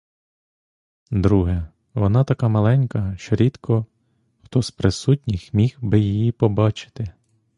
Друге: 1.11 1.67
вона 1.93 2.23
така 2.23 2.47
маленька, 2.47 3.15
що 3.17 3.35
рідко 3.35 3.85
хто 4.43 4.61
з 4.61 4.71
присутніх 4.71 5.53
міг 5.53 5.77
би 5.81 5.99
її 5.99 6.31
побачити. 6.31 7.11